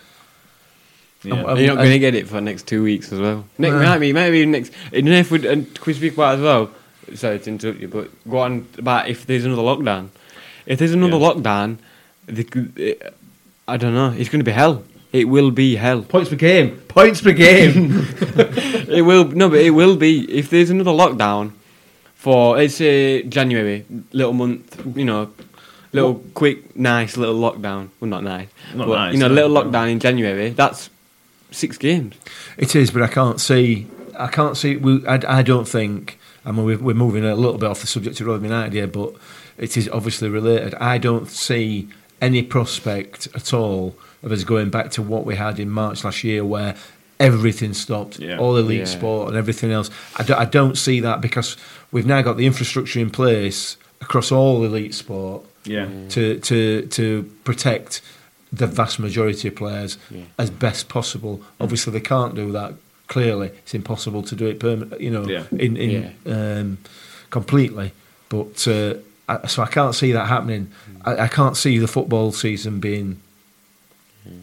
[1.24, 1.36] Yeah.
[1.44, 3.46] I'm- You're not going to get it for the next two weeks as well.
[3.58, 3.84] Next, Nah.
[3.84, 4.72] might be, maybe next.
[4.94, 6.70] You know, if we and could we speak about it as well.
[7.16, 10.10] Sorry to interrupt you, but go on about if there's another lockdown.
[10.66, 11.34] If there's another Yeah.
[11.34, 11.78] lockdown,
[12.26, 13.16] the, it,
[13.68, 14.12] I don't know.
[14.18, 14.84] It's going to be hell.
[15.16, 16.02] It will be hell.
[16.02, 16.76] Points per game.
[16.90, 18.06] Points per game.
[18.20, 21.54] it will no, but it will be if there's another lockdown
[22.16, 25.32] for let's say January, little month, you know,
[25.94, 27.92] little quick, nice little lockdown.
[28.02, 29.36] Well, not nice, Not but nice, you know, no.
[29.36, 30.50] little lockdown in January.
[30.50, 30.90] That's
[31.50, 32.16] six games.
[32.58, 33.88] It is, but I can't see.
[34.20, 34.76] I can't see.
[34.76, 36.20] We, I, I don't think.
[36.44, 38.88] I mean, we're, we're moving a little bit off the subject of Rotherham United here,
[38.88, 39.14] but
[39.58, 40.76] it is obviously related.
[40.76, 41.88] I don't see
[42.20, 46.24] any prospect at all of us going back to what we had in March last
[46.24, 46.76] year, where
[47.20, 48.38] everything stopped, Yeah.
[48.38, 48.86] all elite Yeah.
[48.86, 49.90] sport and everything else.
[50.18, 51.56] I, do, I don't see that because
[51.92, 55.88] we've now got the infrastructure in place across all elite sport Yeah.
[56.10, 58.02] to to to protect
[58.52, 60.22] the vast majority of players Yeah.
[60.38, 61.42] as best possible.
[61.60, 62.74] Obviously, they can't do that.
[63.08, 65.00] Clearly, it's impossible to do it permanent.
[65.00, 65.44] You know, Yeah.
[65.58, 66.78] in in um,
[67.30, 67.92] completely.
[68.30, 68.96] But uh,
[69.30, 70.68] I, so I can't see that happening.
[71.06, 73.18] I, I can't see the football season being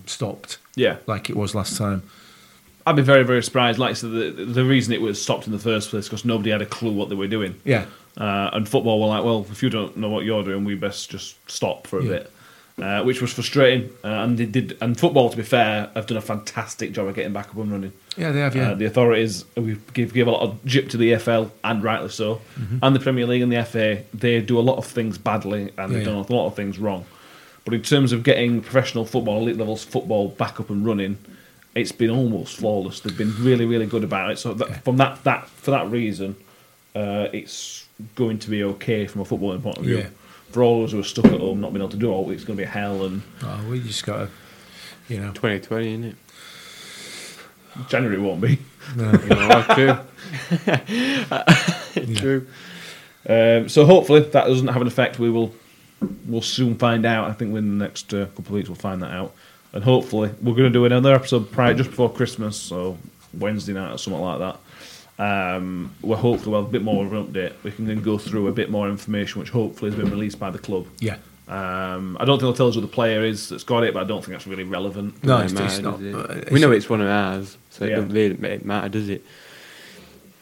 [0.06, 0.96] stopped Yeah.
[1.06, 2.02] like it was last time.
[2.86, 3.78] I'd be very, very surprised.
[3.78, 6.50] Like I said, the, the reason it was stopped in the first place because nobody
[6.50, 7.54] had a clue what they were doing.
[7.64, 7.84] Yeah,
[8.16, 11.08] Uh, and football were like, well, if you don't know what you're doing, we best
[11.10, 12.10] just stop for a Yeah.
[12.10, 12.32] bit,
[12.82, 13.88] uh, which was frustrating.
[14.02, 14.76] Uh, and they did.
[14.80, 17.70] And football, to be fair, have done a fantastic job of getting back up and
[17.70, 17.92] running.
[18.16, 18.56] yeah, they have.
[18.56, 21.82] Yeah, Uh, the authorities we give give a lot of jip to the EFL, and
[21.84, 22.78] rightly so, Mm-hmm.
[22.82, 24.02] and the Premier League and the FA.
[24.12, 26.34] They do a lot of things badly, and they've Yeah, done yeah.
[26.34, 27.04] a lot of things wrong.
[27.64, 31.18] But in terms of getting professional football, elite levels football back up and running,
[31.74, 33.00] it's been almost flawless.
[33.00, 34.38] They've been really, really good about it.
[34.38, 36.36] So that, from that, that for that reason,
[36.94, 39.98] uh, it's going to be okay from a footballing point of view.
[39.98, 40.08] Yeah.
[40.50, 42.30] For all of us who are stuck at home, not being able to do all,
[42.30, 43.04] it's going to be hell.
[43.04, 44.28] And oh, we just got to,
[45.08, 46.16] you know, 2020, isn't it?
[47.88, 48.58] January won't be.
[48.96, 49.96] You know, true.
[52.16, 52.46] True.
[53.28, 55.20] Um, so hopefully that doesn't have an effect.
[55.20, 55.54] We will
[56.26, 57.28] we'll soon find out.
[57.30, 59.34] I think within the next uh, couple of weeks we'll find that out.
[59.72, 62.98] And hopefully we're going to do another episode prior just before Christmas, so
[63.38, 64.58] Wednesday night or something like that.
[65.18, 67.52] Um, we're hopefully we'll have a bit more of an update.
[67.62, 70.50] We can then go through a bit more information, which hopefully has been released by
[70.50, 70.86] the club.
[71.00, 71.16] yeah.
[71.48, 74.04] Um, I don't think they'll tell us who the player is that's got it, but
[74.04, 75.22] I don't think that's really relevant.
[75.24, 76.00] No, it's, it's not.
[76.00, 76.50] it?
[76.50, 77.92] we know it's- it's one of ours, so Yeah.
[77.92, 79.24] it doesn't really matter, does it?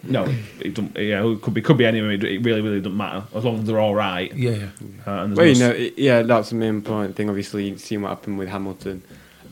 [0.02, 0.24] No,
[0.60, 2.10] it don't, yeah, it could be could be anyone.
[2.12, 4.32] It really, really doesn't matter as long as they're all right.
[4.34, 4.66] Yeah, yeah.
[5.06, 7.28] Uh, and there's Well, you know, it, yeah, that's the main point thing.
[7.28, 9.02] Obviously, you've seen what happened with Hamilton,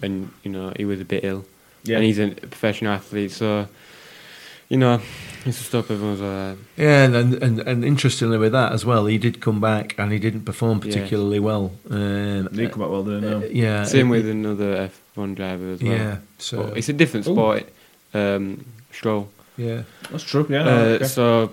[0.02, 1.44] and you know he was a bit ill,
[1.84, 1.96] Yeah.
[1.96, 3.68] and he's a professional athlete, so
[4.70, 5.00] you know
[5.44, 9.04] it's to stop everyone's uh, Yeah, and, and and and interestingly with that as well,
[9.06, 10.84] he did come back and he didn't perform Yeah.
[10.94, 11.72] particularly well.
[11.90, 15.82] Um, They come back well doing uh, yeah, same it- with another F1 driver as
[15.82, 15.92] well.
[15.92, 16.16] yeah.
[16.38, 17.68] So But it's a different sport.
[18.14, 19.28] Um, Stroll.
[19.58, 20.46] Yeah, That's true.
[20.48, 20.62] Yeah.
[20.66, 21.04] uh, okay.
[21.04, 21.52] So,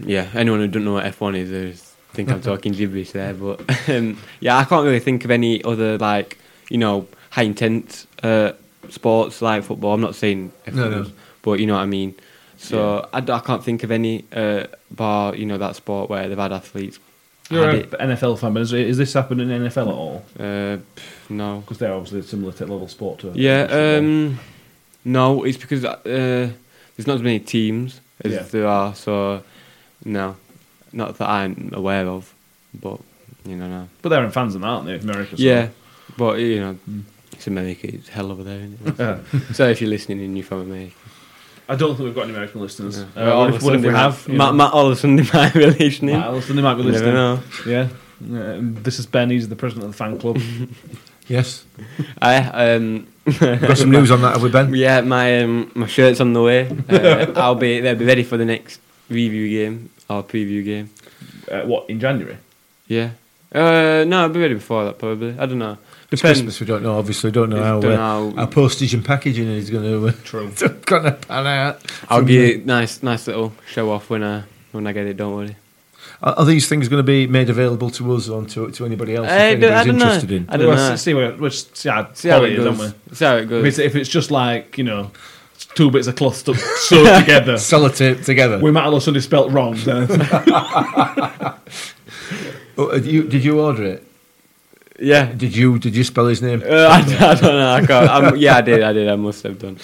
[0.00, 1.82] yeah, anyone who doesn't know what F1 is, is
[2.14, 3.34] think I'm talking gibberish there.
[3.34, 6.38] But um, yeah, I can't really think of any other like
[6.70, 8.52] you know high intense uh,
[8.88, 9.92] sports like football.
[9.94, 11.10] I'm not saying F1, No, no.
[11.42, 12.14] but you know what I mean.
[12.56, 16.38] So I, I can't think of any uh, bar you know that sport where they've
[16.38, 16.98] had athletes.
[17.50, 18.10] You're had an.
[18.16, 20.24] NFL fan, but is, is this happening in NFL at all?
[20.38, 20.78] Uh,
[21.28, 21.60] no.
[21.60, 23.64] Because they're obviously a similar to level sport to Yeah.
[23.98, 24.38] Um,
[25.04, 26.50] no, it's because uh,
[26.96, 28.42] there's not as many teams as Yeah.
[28.42, 28.94] there are.
[28.94, 29.42] So
[30.04, 30.36] no,
[30.92, 32.32] not that I'm aware of.
[32.80, 33.00] But
[33.44, 33.88] you know, no.
[34.02, 34.96] but they're in fans and that, aren't they?
[34.96, 35.36] America.
[35.36, 35.68] so- Yeah,
[36.16, 36.78] but you know,
[37.32, 37.86] it's America.
[37.94, 38.60] It's hell over there.
[38.60, 39.20] Isn't it?
[39.54, 40.94] so if you're listening and you're from America,
[41.68, 42.98] I don't think we've got any American listeners.
[42.98, 43.04] Yeah.
[43.04, 44.28] Uh, Well, what, all if, of a what if we have?
[44.28, 46.16] might- Ma- ma- all of a sudden they might be listening.
[46.18, 47.14] Matt Ellison, they might be listening.
[47.14, 47.40] know.
[47.66, 47.88] Yeah.
[48.24, 49.30] Yeah, and This is Ben.
[49.30, 50.38] He's the president of the fan club.
[51.28, 51.64] yes.
[52.22, 52.36] I
[52.74, 53.06] um.
[53.38, 54.74] Got some news on that, have we, Ben?
[54.74, 56.68] Yeah, my um, my shirt's on the way.
[56.88, 60.90] Uh, I'll be they'll be ready for the next review game or preview game.
[61.50, 62.36] uh, what in January?
[62.88, 63.10] Yeah.
[63.54, 65.38] Uh, no, I'll be ready before that probably.
[65.38, 65.78] I don't know.
[66.10, 66.40] It's Depends.
[66.40, 66.60] Christmas.
[66.60, 66.98] We don't know.
[66.98, 69.84] Obviously, we don't know how, Don't uh, know how- how postage and packaging is going
[69.84, 70.50] to uh, True.
[70.86, 71.80] going to pan out.
[72.08, 75.06] I'll From give you a nice nice little show off when I when I get
[75.06, 75.16] it.
[75.16, 75.56] Don't worry.
[76.22, 79.16] Are, are these things going to be made available to us or to, to anybody
[79.16, 79.28] else?
[79.28, 80.04] I if don't- I anybody's don't know.
[80.14, 80.46] interested in.
[80.48, 80.96] I don't Well, know.
[80.96, 82.78] See, see, where- we'll see how, See how quality it is, goes.
[82.78, 83.14] don't we?
[83.16, 83.64] See how it If goes.
[83.66, 85.10] it's, if it's just like you know,
[85.74, 88.58] two bits of cloth stuck sewed together, Sellotape together.
[88.58, 89.74] we might have suddenly spelt wrong.
[89.84, 90.06] Then
[92.78, 94.06] Oh, uh, you, did you order it?
[94.98, 95.26] yeah.
[95.32, 96.62] Did you did you spell his name?
[96.64, 97.70] Uh, I, I don't know.
[97.70, 98.08] I can't.
[98.10, 98.82] I'm, yeah, I did.
[98.82, 99.08] I did.
[99.08, 99.76] I must have done.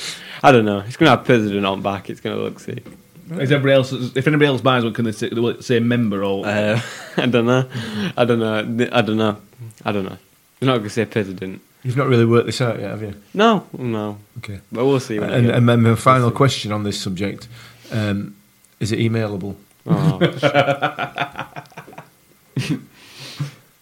[0.42, 0.80] I don't know.
[0.80, 2.08] It's gonna have president on back.
[2.08, 2.84] It's gonna look sick.
[3.32, 3.92] Is everybody else?
[3.92, 6.46] If anybody else buys one, can they say, will it say member or?
[6.46, 6.80] Uh,
[7.16, 7.68] I don't know.
[8.16, 8.88] I don't know.
[8.92, 9.36] I don't know.
[9.84, 10.18] I don't know.
[10.60, 11.60] I'm not gonna say president.
[11.84, 13.14] You've not really worked this out yet, have you?
[13.34, 14.18] No, no.
[14.38, 14.60] Okay.
[14.72, 15.20] But we'll see.
[15.20, 16.36] When And, and then my final see.
[16.36, 17.46] question on this subject:
[17.92, 18.34] um,
[18.80, 19.54] Is it emailable?
[19.86, 20.18] Oh,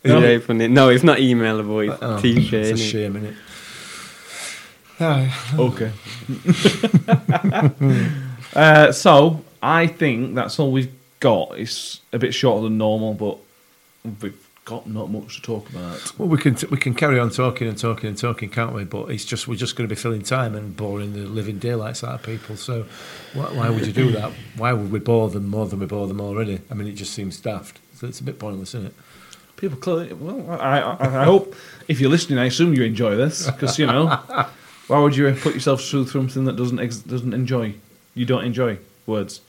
[0.05, 0.21] No.
[0.21, 0.69] yeah, funny.
[0.69, 1.91] No, it's not emailable.
[1.93, 2.67] It's Oh, t-shirt.
[2.67, 2.91] It's a innit?
[2.93, 3.37] shame, isn't it?
[5.01, 5.91] Ah, Okay.
[8.57, 11.59] uh, so I think that's all we've got.
[11.59, 13.38] It's a bit shorter than normal, but
[14.23, 16.19] we've got not much to talk about.
[16.19, 18.85] Well, we can we can carry on talking and talking and talking, can't we?
[18.85, 22.05] But it's just we're just going to be filling time and boring the living daylights
[22.05, 22.57] out of people.
[22.57, 22.87] So
[23.33, 24.33] why, why would you do that?
[24.57, 26.61] Why would we bore them more than we bore them already?
[26.71, 27.79] I mean, it just seems daft.
[27.95, 28.95] So it's a bit pointless, isn't it?
[29.57, 30.12] People clearly.
[30.12, 31.55] Well, I, I, I hope
[31.88, 34.09] if you're listening, I assume you enjoy this because you know
[34.88, 37.75] why would you put yourself through something that doesn't ex- doesn't enjoy?
[38.16, 39.40] You don't enjoy words.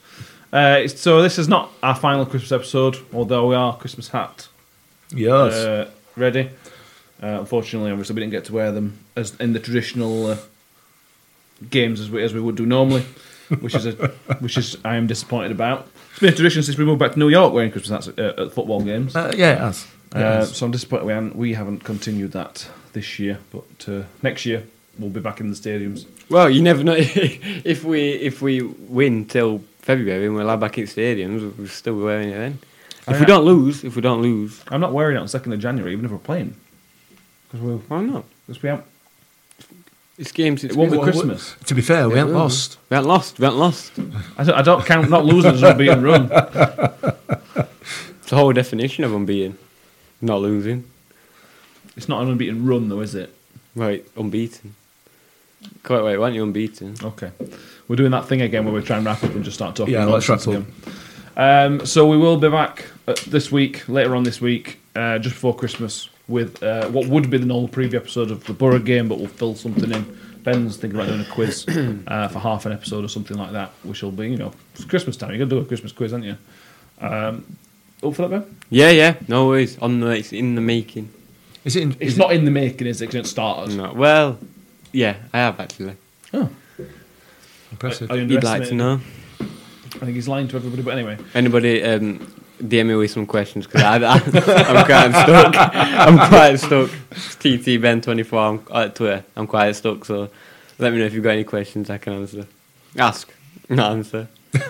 [0.53, 4.47] Uh, so this is not our final Christmas episode, although we are Christmas hat
[5.11, 5.53] Yes.
[5.53, 6.49] uh, ready.
[7.23, 10.37] Uh, unfortunately, obviously, we didn't get to wear them as in the traditional uh,
[11.69, 13.01] games as we as we would do normally,
[13.61, 13.93] which is a
[14.39, 15.87] which is I am disappointed about.
[16.11, 18.39] It's been a tradition since we moved back to New York wearing Christmas hats at,
[18.39, 19.15] at football games.
[19.15, 19.87] Uh, yeah, it has.
[20.11, 20.55] It Uh, has.
[20.55, 24.63] so I'm disappointed we haven't, we haven't continued that this year, but uh, next year
[24.99, 26.05] we'll be back in the stadiums.
[26.29, 30.77] Well, you never know if we if we win till February and we're allowed back
[30.77, 32.59] in stadiums, we're still be wearing it then.
[33.07, 35.53] If I- we don't lose, if we don't lose, I'm not wearing it on second
[35.53, 36.55] of January, even if we're playing,
[37.47, 38.25] because we why not?
[38.45, 38.85] because we haven't.
[40.17, 41.55] It's game since It won't be Christmas.
[41.67, 42.77] To be fair, we Yeah, haven't we lost.
[42.89, 43.37] We haven't lost.
[43.37, 43.91] We haven't lost.
[44.37, 46.29] I don't, I don't count not losing as unbeaten run.
[48.19, 49.57] It's the whole definition of unbeaten,
[50.19, 50.83] not losing.
[51.95, 53.33] It's not an unbeaten run though, is it?
[53.73, 54.75] Right, unbeaten.
[55.83, 56.95] Quite right, weren't you unbeaten?
[57.03, 57.31] Okay.
[57.87, 59.93] We're doing that thing again where we try and wrap up and just start talking.
[59.93, 60.65] Yeah, let's nonsense wrap
[61.37, 61.71] up.
[61.71, 65.35] Um, so we will be back uh, this week, later on this week, uh, just
[65.35, 69.07] before Christmas, with uh, what would be the normal preview episode of the Borough game,
[69.07, 70.17] but we'll fill something in.
[70.43, 71.65] Ben's thinking about doing a quiz
[72.07, 74.85] uh, for half an episode or something like that, which will be, you know, it's
[74.85, 75.29] Christmas time.
[75.29, 76.37] You're going to do a Christmas quiz, aren't you?
[76.99, 77.57] Um,
[78.03, 78.57] up for that, Ben?
[78.69, 79.15] Yeah, yeah.
[79.27, 79.77] No worries.
[79.79, 81.11] On the, it's in the making.
[81.65, 81.83] Is it?
[81.83, 83.07] In, It's is not in the making, is it?
[83.07, 83.75] 'Cause it's starters.
[83.75, 84.39] No, well,
[84.97, 85.95] yeah, I have actually.
[86.33, 86.49] Oh.
[87.71, 88.09] impressive?
[88.09, 88.99] Are you You'd like to know?
[89.39, 91.19] I think he's lying to everybody, but anyway.
[91.35, 95.53] Anybody um, DM me with some questions because I, I, I'm quite stuck.
[95.55, 96.89] I'm quite stuck.
[97.11, 99.23] It's TT Ben twenty four on at Twitter.
[99.35, 100.03] I'm quite stuck.
[100.03, 100.31] So
[100.79, 102.47] let me know if you've got any questions I can answer.
[102.97, 103.31] Ask,
[103.69, 104.27] not answer.
[104.55, 104.61] oh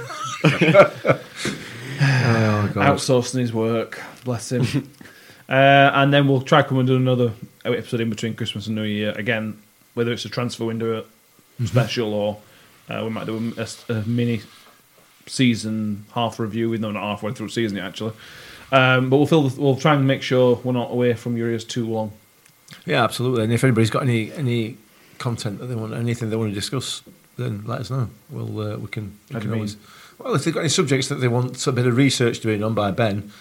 [2.74, 2.76] god.
[2.76, 4.04] outsourcing his work.
[4.26, 4.92] Bless him.
[5.50, 7.32] uh, and then we'll try come and do another
[7.64, 9.58] episode in between Christmas and New Year again,
[9.98, 11.04] whether it's a transfer window
[11.66, 12.38] special or
[12.90, 14.42] uh, we might do a, a- a mini
[15.26, 16.70] season half review.
[16.70, 18.14] We're not halfway through the season yet, actually.
[18.72, 21.50] Um, but we'll fill the, we'll try and make sure we're not away from your
[21.50, 22.12] ears too long.
[22.86, 23.44] Yeah, absolutely.
[23.44, 24.78] And if anybody's got any any
[25.20, 27.02] content that they want, anything they want to discuss,
[27.38, 28.10] then let us know.
[28.30, 29.18] We'll uh, we can.
[29.30, 29.54] We can mean?
[29.60, 29.78] always.
[30.20, 32.74] Well, if they've got any subjects that they want a bit of research doing on
[32.74, 33.32] by Ben,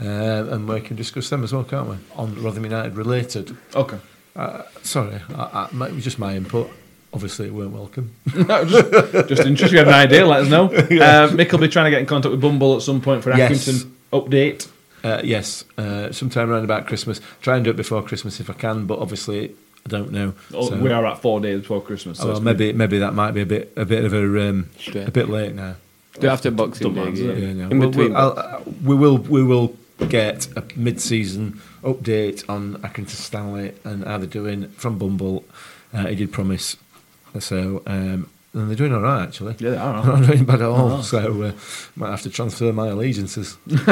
[0.00, 1.96] uh, and we can discuss them as well, can't we?
[2.16, 3.56] On Rotherham United related.
[3.74, 3.98] Okay.
[4.36, 6.70] Uh, sorry, I, I, it was just my input.
[7.12, 8.12] Obviously, it weren't welcome.
[8.34, 9.72] No, just, just interested.
[9.72, 10.24] You have an idea?
[10.26, 10.66] Let us know.
[10.70, 13.36] Uh, Mick will be trying to get in contact with Bumble at some point for
[13.36, 13.66] Yes.
[13.66, 14.68] Accrington update.
[15.02, 17.20] Uh, yes, uh, sometime around about Christmas.
[17.42, 20.34] Try and do it before Christmas if I can, but obviously I don't know.
[20.54, 22.18] Oh, So- we are at four days before Christmas.
[22.18, 24.48] So Oh, well, it's maybe maybe that might be a bit a bit of a
[24.48, 25.74] um, a bit late now.
[26.20, 27.04] Do after Boxing Don't Day.
[27.04, 27.68] mind, Yeah, Yeah, no.
[27.70, 28.12] In We'll- between.
[28.12, 29.74] we'll- I'll- uh, we will we will
[30.08, 35.44] get a mid-season update on Accrington Stanley and how they're doing from Bumble.
[35.92, 36.76] Uh, he did promise,
[37.38, 39.54] so um, and they're doing all right actually.
[39.58, 40.04] Yeah, they are.
[40.20, 40.92] Not doing bad at all.
[40.92, 41.02] Oh.
[41.02, 41.52] So uh,
[41.96, 43.56] might have to transfer my allegiances.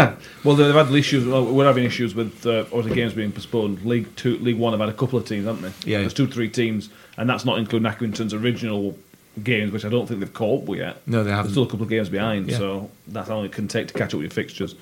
[0.45, 1.27] well, they've had issues.
[1.27, 3.85] Well, we're having issues with uh, other games being postponed.
[3.85, 5.91] League Two, League One have had a couple of teams, haven't they?
[5.91, 5.99] Yeah.
[6.01, 8.97] There's two, three teams, and that's not including Accrington's original
[9.43, 11.07] games, which I don't think they've caught up with yet.
[11.07, 11.47] No, they haven't.
[11.47, 12.59] There's still a couple of games behind, Yeah.
[12.59, 14.75] so that's how long it can take to catch up with your fixtures.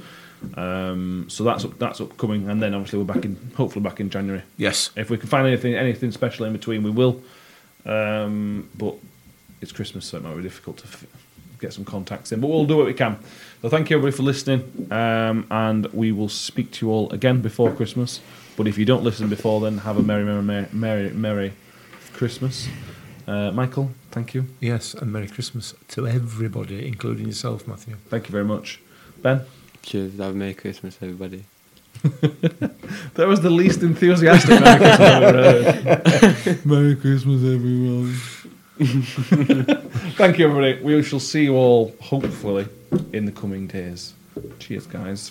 [0.55, 4.11] Um, so that's up, that's upcoming, and then obviously we're back in, hopefully back in
[4.11, 4.43] January.
[4.57, 4.91] Yes.
[4.97, 7.23] If we can find anything anything special in between, we will.
[7.85, 8.95] Um, but
[9.61, 11.07] it's Christmas, so it might be difficult to f-
[11.61, 12.41] get some contacts in.
[12.41, 13.19] But we'll do what we can.
[13.63, 17.41] So thank you everybody for listening, um, and we will speak to you all again
[17.41, 18.21] before Christmas.
[18.57, 21.53] But if you don't listen before then, have a merry, merry, merry, merry, merry
[22.13, 22.69] Christmas.
[23.27, 24.47] Uh, Michael, thank you.
[24.61, 27.97] Yes, and Merry Christmas to everybody, including yourself, Matthew.
[28.09, 28.81] Thank you very much.
[29.21, 29.43] Ben,
[29.87, 30.19] Cheers.
[30.19, 31.45] Have a Merry Christmas, everybody.
[32.03, 36.67] that was the least enthusiastic Merry Christmas I've ever heard.
[36.67, 38.13] Merry Christmas, everyone.
[40.17, 40.83] Thank you, everybody.
[40.83, 42.67] We shall see you all, hopefully,
[43.13, 44.15] in the coming days.
[44.59, 45.31] Cheers, guys.